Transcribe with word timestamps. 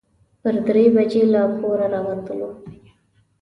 پر 0.41 0.55
درې 0.67 0.85
بجې 0.95 1.23
له 1.33 1.41
کوره 1.59 1.87
راووتلو. 1.93 2.49